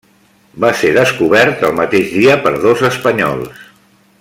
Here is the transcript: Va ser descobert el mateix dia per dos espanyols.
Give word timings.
Va 0.63 0.71
ser 0.79 0.89
descobert 0.95 1.61
el 1.69 1.77
mateix 1.81 2.09
dia 2.15 2.39
per 2.47 2.55
dos 2.65 2.83
espanyols. 2.91 3.63